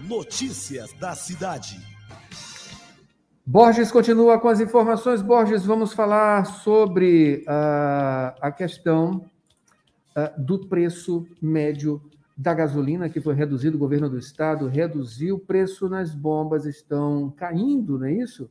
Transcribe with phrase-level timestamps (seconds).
[0.00, 1.80] Notícias da cidade.
[3.44, 5.22] Borges continua com as informações.
[5.22, 9.24] Borges, vamos falar sobre uh, a questão
[10.16, 12.02] uh, do preço médio
[12.36, 17.30] da gasolina, que foi reduzido, o governo do estado reduziu, o preço nas bombas estão
[17.30, 18.50] caindo, não é isso?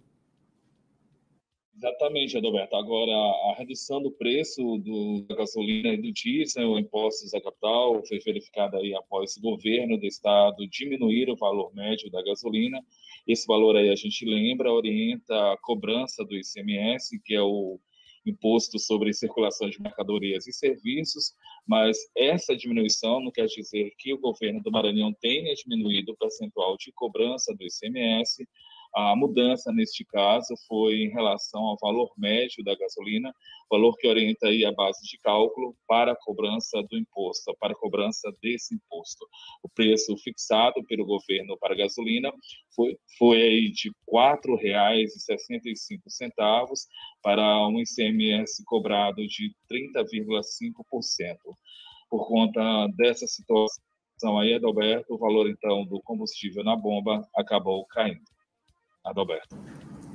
[1.78, 2.74] Exatamente, Adalberto.
[2.78, 8.18] Agora, a redução do preço do, da gasolina e do diesel, impostos da capital, foi
[8.20, 12.82] verificada aí após o governo do estado diminuir o valor médio da gasolina.
[13.28, 17.78] Esse valor aí, a gente lembra, orienta a cobrança do ICMS, que é o
[18.26, 21.34] imposto sobre circulação de mercadorias e serviços,
[21.68, 26.76] mas essa diminuição não quer dizer que o governo do Maranhão tenha diminuído o percentual
[26.78, 28.48] de cobrança do ICMS,
[28.96, 33.36] a mudança, neste caso, foi em relação ao valor médio da gasolina,
[33.70, 37.76] valor que orienta aí a base de cálculo para a cobrança do imposto, para a
[37.76, 39.28] cobrança desse imposto.
[39.62, 42.32] O preço fixado pelo governo para a gasolina
[42.74, 43.96] foi, foi aí de R$
[44.48, 46.88] 4,65
[47.22, 51.38] para um ICMS cobrado de 30,5%.
[52.10, 58.35] Por conta dessa situação aí, Adalberto, o valor então do combustível na bomba acabou caindo.
[59.06, 59.56] Adalberto.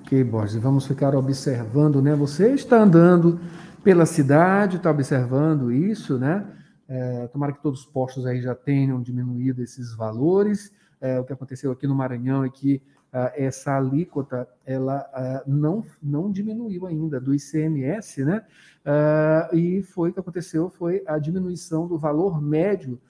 [0.00, 2.14] Ok, Borges, vamos ficar observando, né?
[2.16, 3.40] Você está andando
[3.84, 6.44] pela cidade, está observando isso, né?
[6.88, 10.72] É, tomara que todos os postos aí já tenham diminuído esses valores.
[11.00, 15.84] É, o que aconteceu aqui no Maranhão é que uh, essa alíquota ela uh, não,
[16.02, 18.44] não diminuiu ainda do ICMS, né?
[18.84, 23.00] Uh, e foi o que aconteceu foi a diminuição do valor médio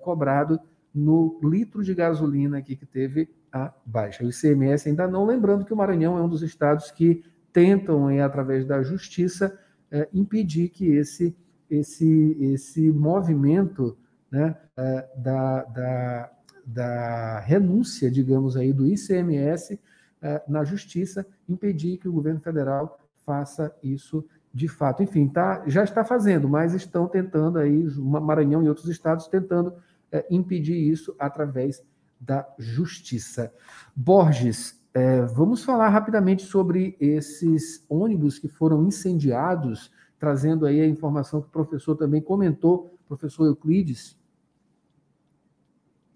[0.00, 0.60] cobrado
[0.96, 4.24] no litro de gasolina aqui que teve a baixa.
[4.24, 8.64] O ICMS ainda não, lembrando que o Maranhão é um dos estados que tentam, através
[8.64, 9.58] da justiça,
[9.90, 11.36] é, impedir que esse,
[11.70, 13.96] esse, esse movimento
[14.30, 16.30] né, é, da, da,
[16.64, 19.78] da renúncia, digamos aí, do ICMS
[20.22, 25.02] é, na justiça, impedir que o governo federal faça isso de fato.
[25.02, 29.74] Enfim, tá, já está fazendo, mas estão tentando aí, Maranhão e outros estados, tentando
[30.10, 31.82] é, impedir isso através
[32.20, 33.52] da justiça.
[33.94, 41.42] Borges, é, vamos falar rapidamente sobre esses ônibus que foram incendiados, trazendo aí a informação
[41.42, 44.16] que o professor também comentou, professor Euclides.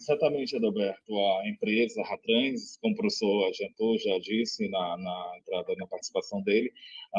[0.01, 1.13] Exatamente, Adalberto.
[1.13, 6.73] A empresa Ratrans, como o professor já disse na, na entrada, na participação dele,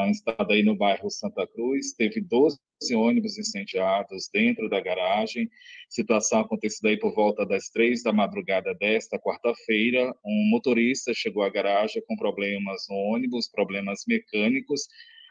[0.08, 2.58] instalada aí no bairro Santa Cruz, teve 12
[2.92, 5.48] ônibus incendiados dentro da garagem.
[5.88, 10.12] Situação acontecida aí por volta das três da madrugada desta quarta-feira.
[10.24, 14.88] Um motorista chegou à garagem com problemas no ônibus, problemas mecânicos,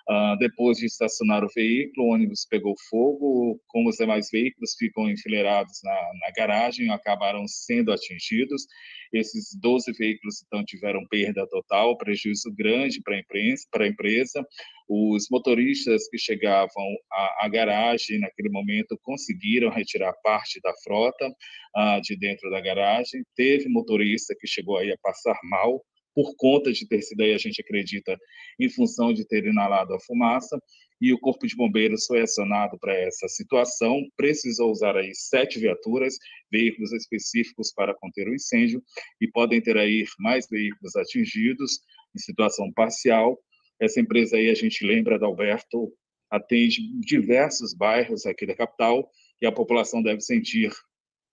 [0.10, 5.10] Uh, depois de estacionar o veículo, o ônibus pegou fogo, como os demais veículos ficam
[5.10, 8.66] enfileirados na, na garagem, acabaram sendo atingidos.
[9.14, 14.46] Esses 12 veículos, então, tiveram perda total, prejuízo grande para a empresa.
[14.88, 22.02] Os motoristas que chegavam à, à, garagem naquele momento conseguiram retirar parte da frota uh,
[22.02, 23.24] de dentro da garagem.
[23.36, 25.82] Teve motorista que chegou aí a passar mal,
[26.14, 28.18] por conta de ter sido aí, a gente acredita,
[28.60, 30.60] em função de ter inalado a fumaça,
[31.00, 36.16] e o Corpo de Bombeiros foi acionado para essa situação, precisou usar aí sete viaturas,
[36.52, 38.84] veículos específicos para conter o incêndio,
[39.20, 41.80] e podem ter aí mais veículos atingidos
[42.16, 43.40] em situação parcial.
[43.80, 45.92] Essa empresa aí, a gente lembra da Alberto,
[46.30, 49.10] atende diversos bairros aqui da capital,
[49.42, 50.72] e a população deve sentir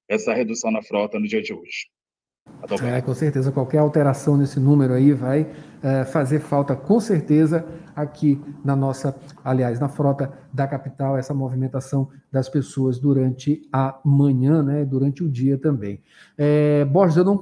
[0.09, 1.98] essa redução na frota no dia de hoje.
[2.83, 5.47] É, com certeza, qualquer alteração nesse número aí vai
[5.83, 7.65] é, fazer falta, com certeza,
[7.95, 14.63] aqui na nossa, aliás, na frota da capital, essa movimentação das pessoas durante a manhã,
[14.63, 16.01] né, durante o dia também.
[16.37, 17.37] É, Borges, eu não